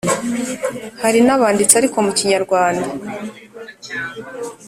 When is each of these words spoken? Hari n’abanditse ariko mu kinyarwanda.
Hari 1.03 1.19
n’abanditse 1.23 1.73
ariko 1.77 1.97
mu 2.05 2.11
kinyarwanda. 2.17 2.87